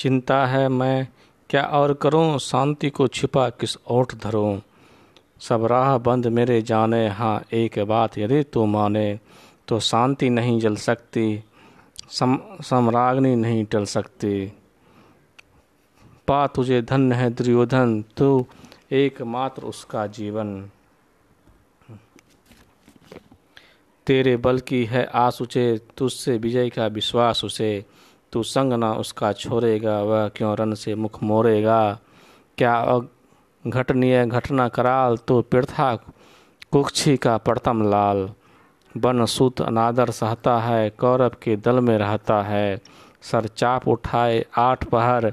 [0.00, 1.06] चिंता है मैं,
[1.50, 2.38] क्या और करूँ?
[2.38, 4.60] शांति को छिपा किस ओठ धरूं?
[5.40, 9.18] सब राह बंद मेरे जाने हाँ एक बात यदि तू माने
[9.68, 11.42] तो शांति नहीं जल सकती,
[12.10, 14.52] सम सम्राग्नि नहीं टल सकती।
[16.28, 18.46] पा तुझे धन है दुर्योधन, तू
[18.92, 20.70] एकमात्र उसका जीवन।
[24.06, 27.84] तेरे बल की है आस उसे तुझसे विजय का विश्वास उसे।
[28.32, 31.98] तू संग ना उसका छोड़ेगा, वह क्यों रन से मुख मोरेगा
[32.58, 33.00] क्या
[33.64, 35.94] घटनीय घटना कराल तो पृथा
[36.72, 38.28] कुक्षी का प्रथम लाल।
[38.94, 42.78] बन सूत अनादर सहता है, कौरव के दल में रहता है।
[43.22, 45.32] सर चाप उठाए, आठ पहर,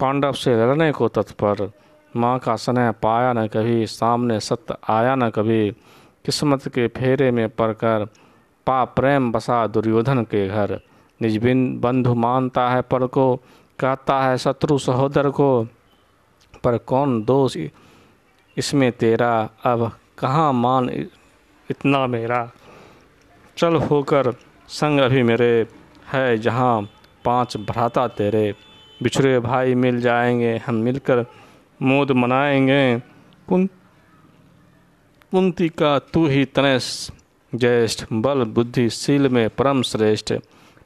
[0.00, 1.70] पांडव से लड़ने को तत्पर।
[2.12, 5.70] माँ का स्नेह पाया न कभी, सामने सत्य आया न कभी।
[6.24, 8.06] किस्मत के फेरे में पड़कर
[8.66, 10.78] पा प्रेम बसा दुर्योधन के घर।
[11.22, 13.36] निज बिन बंधु मानता है पर को,
[13.78, 15.64] कहता है शत्रु सहोदर को,
[16.64, 17.56] पर कौन दोष
[18.56, 19.50] इसमें तेरा?
[19.64, 20.88] अब कहाँ मान
[21.70, 22.50] इतना मेरा?
[23.56, 24.34] चल होकर
[24.68, 25.66] संग अभी मेरे
[26.12, 26.82] है जहाँ
[27.24, 28.54] पाँच भ्राता तेरे।
[29.02, 31.26] बिछड़े भाई मिल जाएँगे, हम मिलकर
[31.82, 32.98] मोद मनाएँगे।
[33.48, 33.66] कुन
[35.30, 37.10] कुंती का तू ही तनेश,
[37.54, 40.34] ज्येष्ठ, बल बुद्धि शील में परम श्रेष्ठ।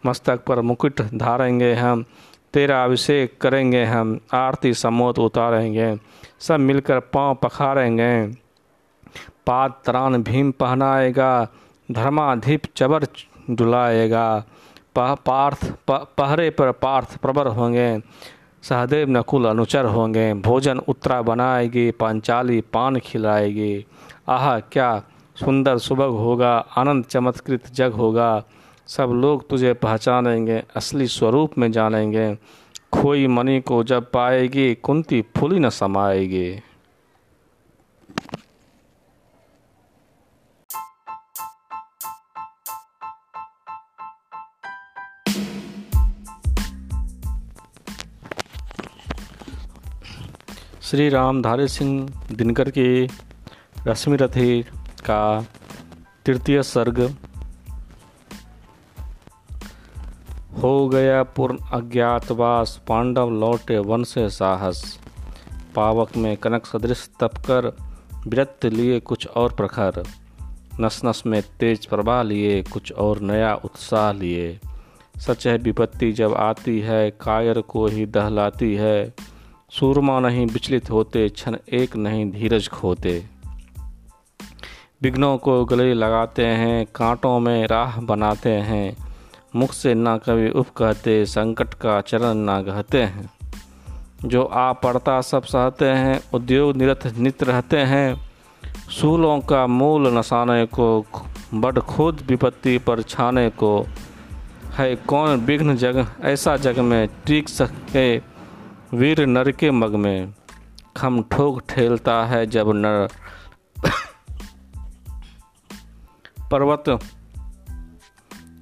[0.06, 2.04] मस्तक पर मुकुट धारेंगे हम,
[2.54, 5.94] तेरा अभिषेक करेंगे हम, आरती समोत उतारेंगे,
[6.40, 8.26] सब मिलकर पाँव पखारेंगे।
[9.46, 11.46] पाद त्राण भीम पहनाएगा,
[11.88, 13.06] धर्माधिप चबर
[13.50, 14.44] डुलाएगा
[14.96, 18.00] पार्थ पहरे पर पार्थ प्रबर होंगे,
[18.62, 23.84] सहदेव नकुल अनुचर होंगे, भोजन उत्तरा बनाएगी, पांचाली पान खिलाएगी।
[24.28, 25.02] आह, क्या
[25.36, 28.42] सुंदर सुबह होगा, आनंद चमत्कृत जग होगा।
[28.86, 32.34] सब लोग तुझे पहचानेंगे, असली स्वरूप में जानेंगे।
[32.92, 36.62] खोई मणि को जब पाएगी, कुंती फूली न समाएगी।
[50.82, 53.08] श्री राम धारे सिंह, दिनकर के
[53.86, 54.62] रश्मि रथी
[55.04, 55.46] का
[56.26, 57.16] तृतीय सर्ग।
[60.64, 65.00] हो गया पूर्ण अज्ञातवास। पांडव लौटे वन से साहस।
[65.74, 67.76] पावक में कनक सदृश तपकर
[68.26, 70.04] वृत्त लिए कुछ और प्रखर।
[70.80, 74.60] नस नस में तेज प्रवाह लिए, कुछ और नया उत्साह लिए।
[75.18, 79.14] सच है, विपत्ति जब आती है, कायर को ही दहलाती है।
[79.70, 83.24] सूरमा नहीं विचलित होते, क्षण एक नहीं धीरज खोते।
[85.02, 89.03] विघ्नों को गले लगाते हैं, कांटों में राह बनाते हैं।
[89.56, 93.30] मुख से ना कभी उप कहते संकट का चरण ना कहते हैं।
[94.24, 98.30] जो आ पड़ता सब सहते हैं, उद्योग निरत नित रहते हैं।
[98.90, 101.06] सूलों का मूल नसाने को,
[101.54, 103.86] बड़ खुद विपत्ति पर छाने को।
[104.64, 108.18] है कौन विघ्न जग, ऐसा जग में टीक सके
[108.96, 110.34] वीर नर के मग में।
[110.96, 113.08] खम ठोक ठेलता है जब नर।
[116.50, 117.00] पर्वत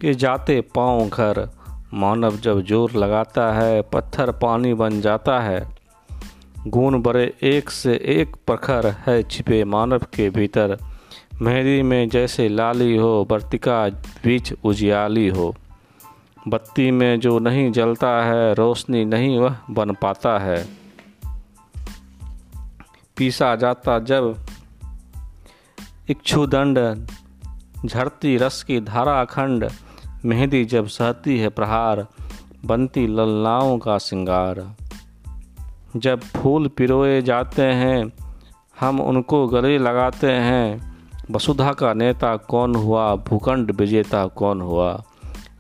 [0.03, 1.49] के जाते पाँव घर।
[1.95, 5.77] मानव जब ज़ोर लगाता है, पत्थर पानी बन जाता है।
[6.67, 10.79] गुण बड़े एक से एक प्रखर है छिपे मानव के भीतर।
[11.43, 13.89] मेहंदी में जैसे लाली हो, वर्तिका
[14.25, 15.55] बीच उजियाली हो।
[16.49, 20.69] बत्ती में जो नहीं जलता है, रोशनी नहीं वह बन पाता है।
[23.17, 24.47] पीसा जाता जब
[26.09, 27.07] इक्षुदंड,
[27.87, 29.71] झरती रस की धारा अखंड।
[30.25, 32.07] मेहंदी जब सहती है प्रहार,
[32.65, 34.75] बनती ललनाओं का सिंगार।
[35.97, 38.13] जब फूल पिरोए जाते हैं,
[38.81, 40.97] हम उनको गले लगाते हैं।
[41.31, 43.17] वसुधा का नेता कौन हुआ?
[43.17, 45.03] भूखंड विजेता कौन हुआ?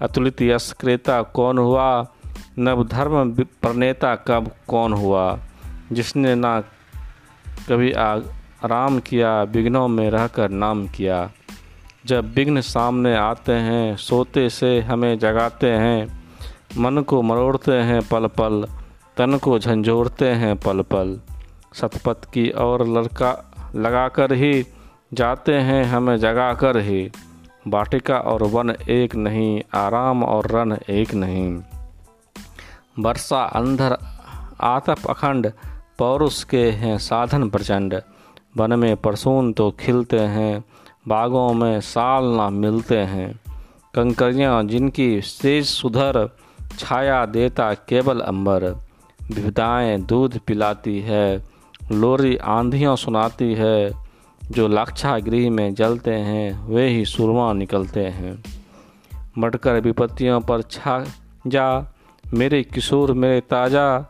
[0.02, 2.06] अतुलित यश क्रेता कौन हुआ?
[2.58, 5.38] नवधर्म प्रणेता कब कौन हुआ?
[5.92, 6.60] जिसने ना
[7.68, 11.30] कभी आराम किया, विघ्नों में रहकर नाम किया।
[12.06, 16.24] जब विघ्न सामने आते हैं, सोते से हमें जगाते हैं,
[16.78, 18.66] मन को मरोड़ते हैं पल पल
[19.16, 21.20] तन को झंझोड़ते हैं पल पल
[21.74, 24.66] सतपथ की और लड़का लगा कर ही
[25.12, 27.10] जाते हैं हमें जगा कर ही।
[27.68, 31.62] वाटिका और वन एक नहीं, आराम और रन एक नहीं।
[32.98, 33.96] वर्षा अंधर
[34.60, 35.52] आतप अखंड,
[35.98, 38.00] पौरुष के हैं साधन प्रचंड।
[38.56, 40.64] वन में परसून तो खिलते हैं
[41.08, 43.40] बागों में साल ना मिलते हैं।
[43.94, 46.36] कंकरियाँ जिनकी सेज सुधर
[46.78, 48.64] छाया देता केवल अंबर।
[49.34, 51.42] विविधाएँ दूध पिलाती है,
[51.92, 53.92] लोरी आंधियाँ सुनाती है।
[54.50, 58.42] जो लाक्षा गृह में जलते हैं, वे ही सुरमा निकलते हैं।
[59.38, 61.04] मटकर विपत्तियों पर छा
[61.46, 61.94] जा,
[62.34, 64.06] मेरे किशोर मेरे ताज़ा।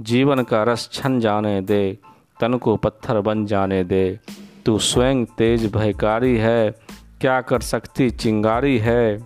[0.00, 1.98] जीवन का रस छन जाने दे,
[2.40, 4.20] तन को पत्थर बन जाने दे।
[4.66, 6.70] तू स्वयं तेज भयकारी है,
[7.20, 9.18] क्या कर सकती चिंगारी है?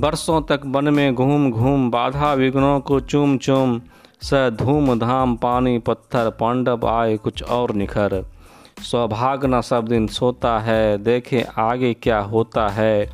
[0.00, 3.80] बरसों तक वन में घूम घूम बाधा विघ्नों को चूम चूम
[4.22, 8.24] स धूम धाम पानी पत्थर पांडव आए कुछ और निखर।
[8.82, 13.10] सौभाग न सब दिन सोता है, देखे आगे क्या होता है।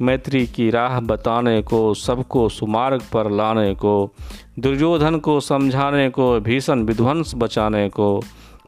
[0.00, 4.10] मैत्री की राह बताने को, सबको सुमार्ग पर लाने को,
[4.58, 8.22] दुर्योधन को समझाने को, भीषण विध्वंस बचाने को।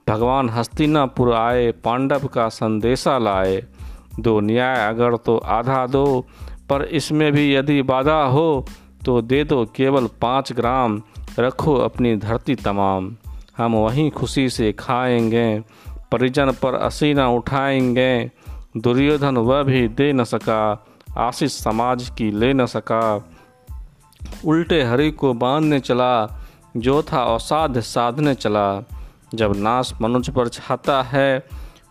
[0.08, 3.64] भगवान हस्तिनापुर आए, पांडव का संदेशा लाए।
[4.20, 6.26] दो न्याय अगर तो आधा दो,
[6.70, 8.66] पर इसमें भी यदि बाधा हो
[9.04, 11.02] तो दे दो केवल पाँच ग्राम,
[11.38, 13.16] रखो अपनी धरती तमाम।
[13.56, 15.64] हम वहीं खुशी से खाएँगे,
[16.12, 18.30] परिजन पर असीना उठाएँगे।
[18.76, 20.86] दुर्योधन वह भी दे न सका,
[21.18, 23.28] आशीष समाज की ले न सका।
[24.46, 26.40] उल्टे हरि को बांधने चला
[26.76, 28.82] जो था असाध्य साधने चला।
[29.34, 31.38] जब नाश मनुष्य पर छाता है,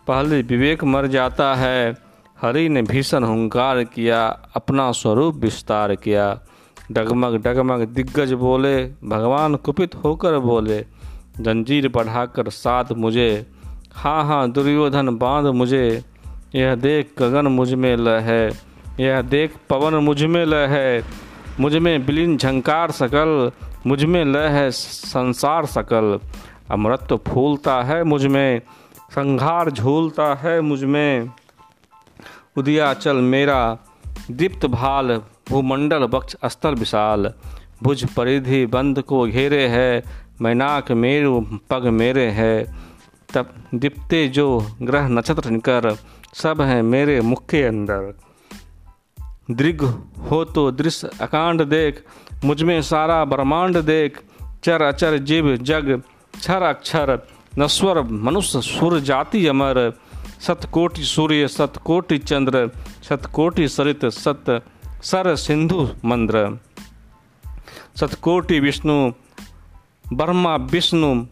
[0.06, 1.96] पहले विवेक मर जाता है।
[2.42, 4.26] हरि ने भीषण हुंकार किया,
[4.56, 6.40] अपना स्वरूप विस्तार किया।
[6.92, 10.86] डगमग डगमग दिग्गज बोले, भगवान कुपित होकर बोले,
[11.40, 13.46] जंजीर बढ़ाकर साथ मुझे
[13.92, 16.04] हाँ हाँ दुर्योधन बाँध मुझे।
[16.54, 18.50] यह देख गगन मुझमें ल है
[19.00, 21.04] यह देख पवन मुझमें ल है
[21.60, 23.50] मुझमें बिलीन झंकार सकल,
[23.86, 26.20] मुझमें ल है संसार सकल।
[26.70, 28.60] अमृत तो फूलता है मुझमें,
[29.10, 31.30] संघार झूलता है मुझमें।
[32.56, 33.78] उदियाचल मेरा
[34.30, 35.16] दीप्त भाल,
[35.50, 37.32] भूमंडल बक्ष स्थल विशाल।
[37.82, 40.02] भुज परिधि बंद को घेरे है,
[40.40, 42.74] मैनाक मेरु पग मेरे है।
[43.34, 44.46] तब दीप्ते जो
[44.82, 45.96] ग्रह नक्षत्र निकर,
[46.34, 48.14] सब हैं मेरे मुख के अंदर।
[49.50, 49.84] दृघ
[50.30, 52.02] हो तो दृश्य अकांड देख,
[52.44, 54.20] मुझमें सारा ब्रह्मांड देख।
[54.64, 56.02] चर अचर जीव जग
[56.38, 57.26] क्षर अक्षर
[57.58, 59.92] नस्वर मनुष्य सुर जाति अमर
[60.40, 62.70] सतकोटि सूर्य सतकोटि चंद्र
[63.08, 64.62] सतकोटि सरित, सत
[65.02, 66.58] सर सिंधु मंद्र।
[68.00, 69.12] सतकोटि विष्णु,
[70.12, 71.26] ब्रह्मा विष्णु,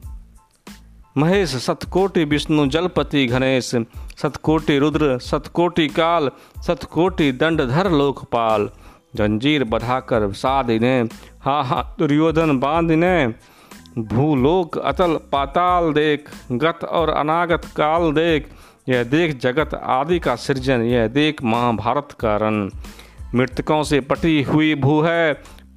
[1.19, 3.71] महेश सतकोटि विष्णु, जलपति गणेश
[4.19, 6.31] सतकोटि रुद्र सतकोटि काल
[6.67, 8.71] सतकोटि दंडधर लोकपाल।
[9.17, 11.01] जंजीर बधाकर साध ने
[11.43, 13.35] हा हा दुर्योधन बाँध ने
[13.99, 18.47] भूलोक अतल पाताल देख, गत और अनागत काल देख,
[18.89, 22.71] यह देख जगत आदि का सृजन, यह देख महाभारत का रन।
[23.35, 25.35] मृतकों से पटी हुई भू है,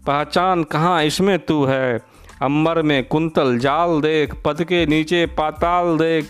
[0.07, 2.00] पहचान कहाँ इसमें तू है?
[2.42, 6.25] अंबर में कुंतल जाल देख, पद के नीचे पाताल देख,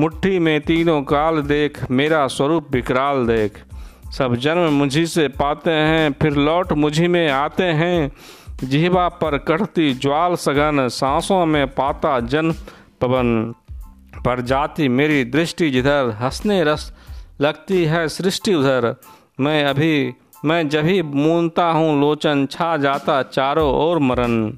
[0.00, 3.58] मुट्ठी में तीनों काल देख, मेरा स्वरूप विकराल देख।
[4.12, 8.12] सब जन्म मुझी से पाते हैं, फिर लौट मुझी में आते हैं।
[8.64, 12.52] जिहवा पर कटती ज्वाल सघन, सांसों में पाता जन
[13.00, 13.54] पवन।
[14.24, 16.92] पर जाती मेरी दृष्टि जिधर, हंसने रस
[17.40, 18.96] लगती है सृष्टि उधर।
[19.40, 20.12] मैं अभी,
[20.44, 24.52] मैं जब ही मूनता हूँ, लोचन छा जाता चारों ओर मरण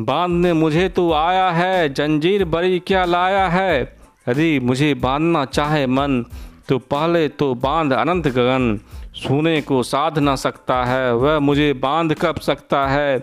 [0.00, 3.96] बांधने मुझे तू आया है, जंजीर बरी क्या लाया है?
[4.28, 6.24] यदि मुझे बांधना चाहे मन
[6.68, 8.80] तो पहले तो बाँध अनंत गगन।
[9.14, 13.18] सोने को साध ना सकता है, वह मुझे बाँध कब सकता है?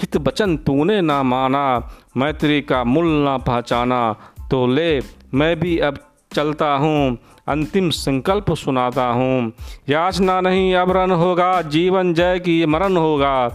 [0.00, 4.12] हित बचन तूने ना माना, मैत्री का मूल ना पहचाना
[4.50, 5.00] तो ले,
[5.34, 5.98] मैं भी अब
[6.32, 9.52] चलता हूँ, अंतिम संकल्प सुनाता हूँ।
[9.88, 13.48] याचना नहीं अब रन होगा, जीवन जय की मरण होगा।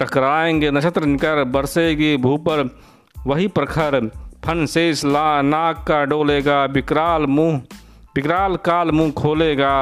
[0.00, 2.68] टकराएँगे नक्षत्र निकर, बरसेगी भू पर
[3.26, 4.00] वही प्रखर,
[4.44, 7.60] फन शेष ला, नाक का डोलेगा विकराल मुँह
[8.16, 9.74] विकराल काल मुँह खोलेगा।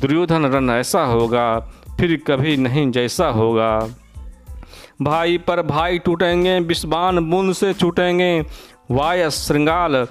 [0.00, 1.58] दुर्योधन रन ऐसा होगा,
[2.00, 3.88] फिर कभी नहीं जैसा होगा।
[5.02, 8.40] भाई पर भाई टूटेंगे विस्बान बुंद से छूटेंगे,
[8.90, 10.06] वाय श्रृंगाल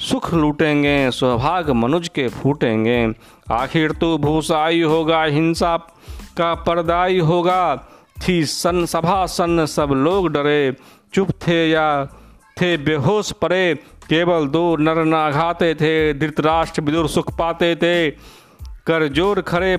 [0.00, 3.06] सुख लूटेंगे स्वभाग मनुज के फूटेंगे।
[3.52, 5.76] आखिर तो भूसाई होगा, हिंसा
[6.36, 7.76] का परदाई होगा।
[8.18, 10.74] थी सन, सभा सन, सब लोग डरे,
[11.14, 12.04] चुप थे या
[12.56, 13.74] थे बेहोश परे,
[14.08, 18.10] केवल दो नर नाघाते थे, धृतराष्ट्र विदुर सुख पाते थे।
[18.90, 19.76] कर ज़ोर खड़े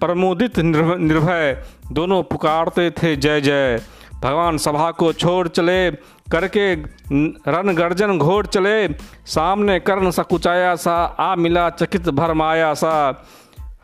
[0.00, 1.56] प्रमोदित निर्भय।
[1.92, 3.82] दोनों पुकारते थे, जय जय।
[4.14, 5.90] भगवान सभा को छोड़ चले,
[6.30, 6.74] करके
[7.50, 8.88] रन गर्जन घोड़ चले।
[9.26, 12.92] सामने कर्ण सकुचाया सा, आ मिला चकित भरमाया सा।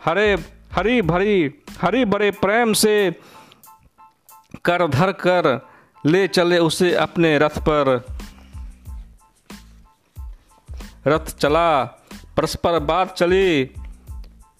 [0.05, 0.33] हरे,
[0.73, 2.95] हरी भरी, हरि बड़े प्रेम से
[4.65, 5.49] कर धर कर
[6.07, 8.05] ले चले उसे अपने रथ पर।
[11.07, 11.85] रथ चला,
[12.37, 13.71] परस्पर बात चली।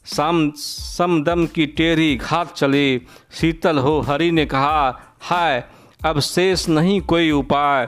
[0.09, 5.65] साम समदम की टेरी घात चली। शीतल हो, हरि ने कहा, हाय,
[6.05, 7.87] अब शेष नहीं कोई उपाय।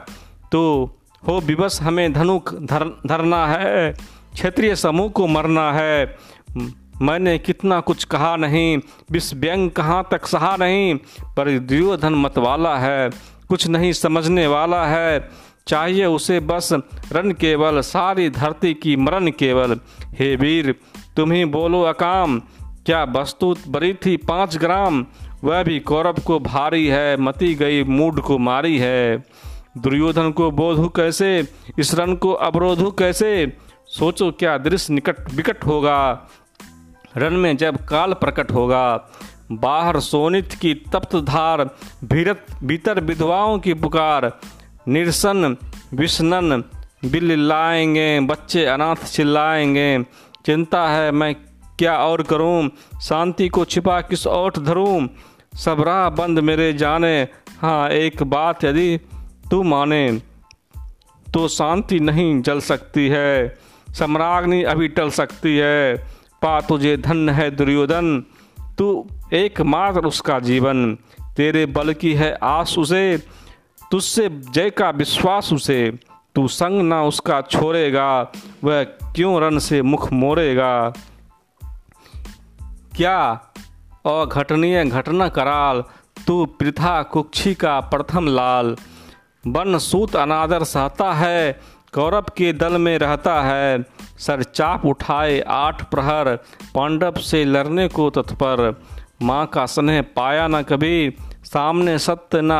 [0.51, 0.61] तो
[1.27, 3.91] हो विवश हमें धनुक धर, धरना है,
[4.33, 6.17] क्षेत्रीय समूह को मरना है।
[7.01, 8.77] मैंने कितना कुछ कहा नहीं,
[9.11, 10.95] विष व्यंग कहाँ तक सहा नहीं।
[11.37, 13.09] पर दुर्योधन मत वाला है,
[13.49, 15.29] कुछ नहीं समझने वाला है।
[15.67, 16.69] चाहिए उसे बस,
[17.11, 19.79] रन केवल, सारी धरती की मरण केवल।
[20.19, 20.75] हे वीर
[21.29, 22.41] ही बोलो अकाम।
[22.85, 25.05] क्या वस्तु बड़ी थी पाँच ग्राम?
[25.43, 29.23] वह भी कौरव को भारी है, मती गई मूड को मारी है।
[29.77, 31.47] दुर्योधन को बोधु कैसे?
[31.79, 33.57] इस रन को अवरोधु कैसे?
[33.87, 36.27] सोचो क्या दृश्य निकट विकट होगा।
[37.17, 39.09] रन में जब काल प्रकट होगा,
[39.51, 41.69] बाहर सोनित की तप्त धार,
[42.03, 44.39] भीरत भीतर विधवाओं की पुकार।
[44.87, 45.57] निरसन
[45.93, 46.63] विष्णन
[47.05, 50.05] बिल्लाएँगे बच्चे अनाथ चिल्लाएँगे।
[50.45, 51.35] चिंता है, मैं
[51.79, 52.69] क्या और करूँ?
[53.01, 55.07] शांति को छिपा किस ओट धरूं?
[55.55, 57.27] सब राह बंद मेरे जाने।
[57.59, 58.97] हाँ एक बात यदि
[59.51, 60.21] तू माने
[61.33, 63.57] तो शांति नहीं जल सकती है।
[63.93, 65.95] सम्राग्नि अभी टल सकती है।
[66.41, 68.23] पा तुझे धन है दुर्योधन,
[68.77, 70.95] तू एकमात्र उसका जीवन।
[71.37, 73.17] तेरे बल की है आस उसे,
[73.91, 75.91] तुझसे जय का विश्वास उसे।
[76.35, 78.31] तू संग ना उसका छोड़ेगा,
[78.63, 80.93] वह क्यों रन से मुख मोड़ेगा?
[82.97, 83.41] क्या
[84.05, 85.83] अघटनीय घटना कराल,
[86.27, 88.75] तू प्रथा कुक्षी का प्रथम लाल?
[89.47, 91.59] वन सूत अनादर सहता है,
[91.93, 93.83] कौरव के दल में रहता है।
[94.19, 96.35] सर चाप उठाए आठ प्रहर,
[96.75, 98.81] पांडव से लड़ने को तत्पर।
[99.21, 102.51] माँ का स्नेह पाया न कभी, सामने सत्य न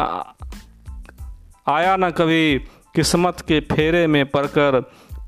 [1.67, 4.81] आया न कभी। किस्मत के फेरे में पड़कर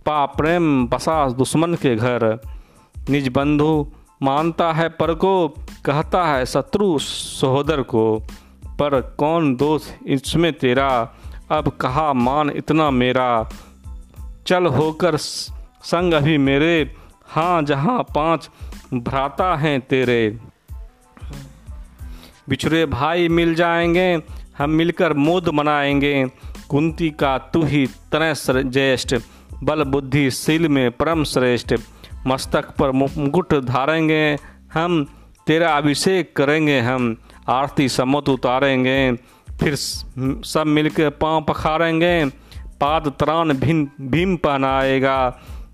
[0.05, 2.39] पा प्रेम बसा दुश्मन के घर।
[3.09, 3.91] निज बंधु
[4.23, 5.47] मानता है पर को,
[5.85, 8.23] कहता है शत्रु सहोदर को,
[8.65, 11.13] पर कौन दोष इसमें तेरा?
[11.51, 13.49] अब कहा मान इतना मेरा?
[14.47, 18.49] चल होकर संग अभी मेरे। हाँ जहाँ पाँच
[18.93, 20.37] भ्राता हैं तेरे।
[22.49, 24.21] बिछड़े भाई मिल जाएँगे,
[24.57, 26.31] हम मिलकर मोद मनाएँगे।
[26.73, 29.15] कुंती का तू ही तनय ज्येष्ठ
[29.63, 31.75] बल बुद्धि शील में परम श्रेष्ठ।
[32.27, 34.37] मस्तक पर मुकुट धारेंगे
[34.73, 35.05] हम,
[35.47, 37.15] तेरा अभिषेक करेंगे हम।
[37.49, 39.11] आरती सम्मत उतारेंगे,
[39.59, 42.25] फिर सब मिलकर पाँव पखारेंगे।
[42.81, 45.17] पाद त्राण भीम भीम पहनाएगा,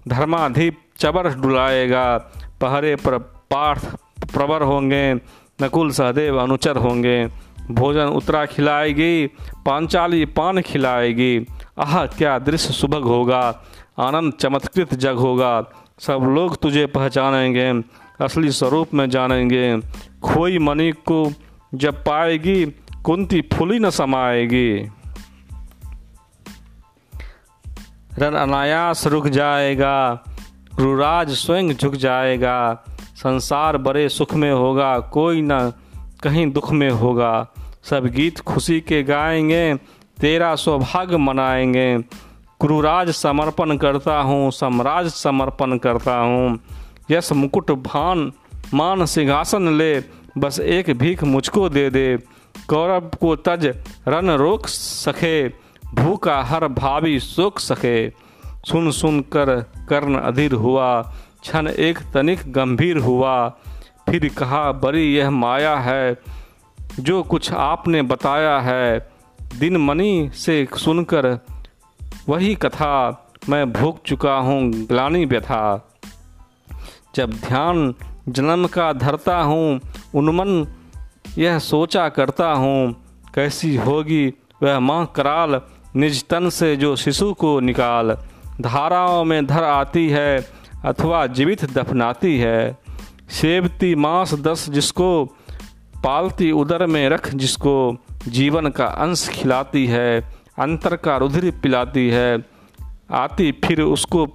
[0.07, 2.17] धर्माधिप चबर डुलाएगा।
[2.61, 3.17] पहरे पर
[3.51, 3.95] पार्थ
[4.33, 5.13] प्रवर होंगे,
[5.61, 7.27] नकुल सहदेव अनुचर होंगे।
[7.71, 9.27] भोजन उतरा खिलाएगी
[9.69, 11.45] पांचाली पान खिलाएगी।
[11.79, 13.63] आह, क्या दृश्य सुभग होगा?
[13.99, 15.65] आनंद चमत्कृत जग होगा।
[15.99, 17.83] सब लोग तुझे पहचानेंगे,
[18.25, 19.77] असली स्वरूप में जानेंगे।
[20.23, 21.33] खोई मणि को
[21.73, 22.65] जब पाएगी,
[23.03, 24.91] कुंती फूली न समाएगी।
[28.19, 30.23] रन अनायास रुक जाएगा
[30.75, 32.83] गुरुराज स्वयं झुक जाएगा।
[33.15, 35.73] संसार बड़े सुख में होगा, कोई न
[36.23, 37.47] कहीं दुख में होगा।
[37.89, 39.75] सब गीत खुशी के गाएँगे,
[40.21, 41.97] तेरा सौभाग्य मनाएँगे।
[42.61, 46.59] गुरुराज समर्पण करता हूँ, सम्राज समर्पण करता हूँ।
[47.11, 48.31] यश मुकुट भान,
[48.73, 50.03] मान सिंहासन ले,
[50.37, 52.17] बस एक भीख मुझको दे दे।
[52.69, 53.65] कौरव को तज
[54.07, 55.47] रन रोक सके,
[55.95, 58.09] भूखा हर भावी सोख सके।
[58.69, 61.01] सुन सुन कर कर्ण अधीर हुआ,
[61.41, 63.49] क्षण एक तनिक गंभीर हुआ।
[64.09, 66.17] फिर कहा बड़ी यह माया है
[66.99, 69.11] जो कुछ आपने बताया है,
[69.59, 71.39] दिन मनी से सुनकर
[72.29, 75.91] वही कथा मैं भोग चुका हूँ, ग्लानी व्यथा।
[77.15, 77.93] जब ध्यान
[78.29, 79.79] जन्म का धरता हूँ,
[80.15, 80.67] उन्मन
[81.37, 83.05] यह सोचा करता हूँ,
[83.35, 85.61] कैसी होगी वह माँ कराल
[85.95, 88.17] निज तन से जो शिशु को निकाल।
[88.61, 90.47] धाराओं में धर आती है,
[90.85, 92.77] अथवा जीवित दफनाती है।
[93.29, 95.37] सेवती मांस दस जिसको
[96.03, 97.75] पालती उदर में रख, जिसको
[98.27, 100.19] जीवन का अंश खिलाती है,
[100.59, 102.45] अंतर का रुधिर पिलाती है,
[103.11, 104.25] आती फिर उसको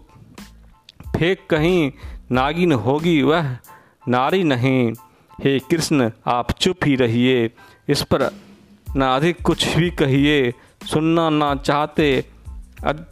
[1.16, 1.92] फेंक कहीं
[2.32, 3.56] नागिन होगी वह
[4.08, 4.92] नारी नहीं।
[5.44, 7.50] हे कृष्ण, आप चुप ही रहिए,
[7.88, 8.30] इस पर
[8.96, 10.52] ना अधिक कुछ भी कहिए,
[10.86, 12.24] सुनना ना चाहते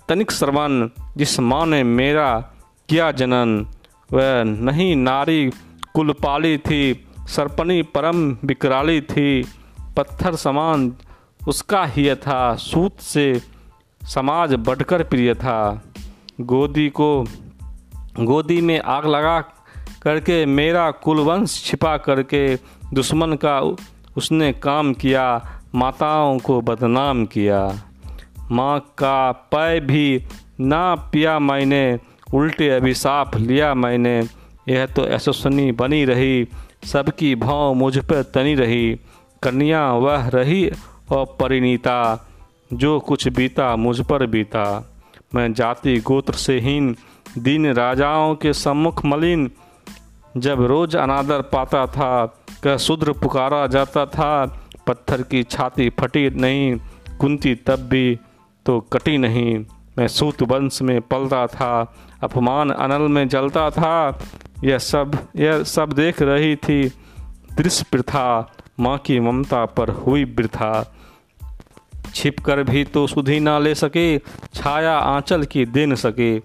[0.08, 2.28] तनिक श्रवण, जिस माँ ने मेरा
[2.88, 3.66] किया जनन।
[4.12, 5.50] वह नहीं नारी
[5.94, 6.82] कुल पाली थी
[7.28, 9.42] सरपनी परम विकराली थी,
[9.96, 10.92] पत्थर समान
[11.48, 13.40] उसका ही था सूत से
[14.02, 15.82] समाज बढ़कर प्रिय था।
[16.40, 17.26] गोदी को,
[18.20, 19.40] गोदी में आग लगा
[20.02, 22.56] करके मेरा कुलवंश छिपा करके
[22.94, 23.60] दुश्मन का
[24.16, 27.82] उसने काम किया, माताओं को बदनाम किया।
[28.50, 30.22] माँ का पै भी
[30.60, 31.98] ना पिया मैंने,
[32.34, 34.28] उल्टे अभिशाप लिया मैंने।
[34.68, 36.48] यह तो यशस्वनी बनी रही
[36.84, 39.00] सबकी भाव मुझ पर तनी रही।
[39.42, 40.70] कन्या वह रही
[41.12, 42.28] और परिणीता,
[42.72, 44.92] जो कुछ बीता मुझ पर बीता।
[45.34, 46.96] मैं जाति गोत्र से हीन,
[47.38, 49.50] दीन राजाओं के सम्मुख मलिन।
[50.36, 52.26] जब रोज अनादर पाता था,
[52.62, 56.76] कह शूद्र पुकारा जाता था। पत्थर की छाती फटी नहीं,
[57.20, 58.18] कुंती तब भी
[58.66, 59.64] तो कटी नहीं।
[59.98, 64.22] मैं सूत वंश में पलता था, अपमान अनल में जलता था।
[64.64, 66.82] यह सब यह सब देख रही थी
[67.56, 70.96] दृश्य प्रथा, माँ की ममता पर हुई वृथा।
[72.14, 74.18] छिप कर भी तो सुधी ना ले सके,
[74.54, 76.38] छाया आंचल की दे न सके।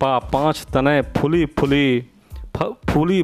[0.00, 2.00] पा पाँच तने फूली फूली
[2.58, 3.22] फूली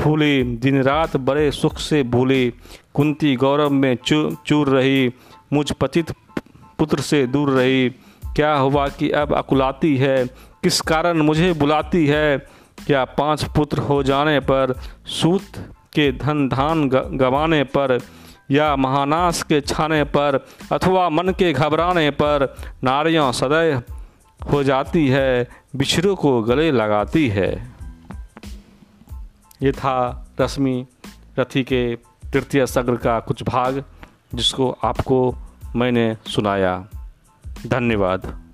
[0.00, 2.52] फूली, दिन रात बड़े सुख से भूली।
[2.94, 5.10] कुंती गौरव में चू, चूर रही,
[5.52, 6.12] मुझ पतित
[6.78, 7.88] पुत्र से दूर रही।
[8.36, 10.24] क्या हुआ कि अब अकुलाती है,
[10.62, 12.57] किस कारण मुझे बुलाती है?
[12.86, 15.42] क्या पाँच पुत्र हो जाने पर, सूत
[15.94, 17.98] के धन धान गंवाने पर
[18.50, 23.82] या महानाश के छाने पर अथवा मन के घबराने पर नारियाँ सदैव
[24.52, 27.72] हो जाती है, बिछड़ों को गले लगाती है।
[29.62, 30.86] ये था रश्मि
[31.38, 31.96] रथी के
[32.32, 33.84] तृतीय सग्र का कुछ भाग,
[34.34, 35.34] जिसको आपको
[35.76, 36.86] मैंने सुनाया।
[37.66, 38.47] धन्यवाद।